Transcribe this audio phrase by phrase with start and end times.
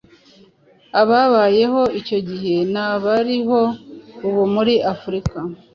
[1.01, 3.59] ababayeho icyo gihe n'abariho
[4.27, 5.37] ubu muri Afurika,